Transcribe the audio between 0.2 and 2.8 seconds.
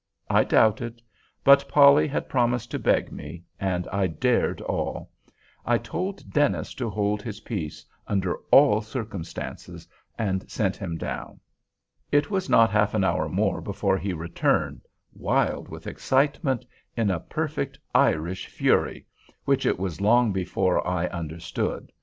I doubted. But Polly had promised to